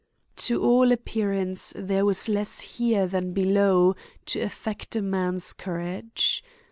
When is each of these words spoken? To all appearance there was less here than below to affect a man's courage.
To 0.47 0.63
all 0.63 0.91
appearance 0.91 1.73
there 1.75 2.05
was 2.07 2.27
less 2.27 2.59
here 2.59 3.05
than 3.05 3.33
below 3.33 3.95
to 4.25 4.39
affect 4.39 4.95
a 4.95 5.01
man's 5.03 5.53
courage. 5.53 6.43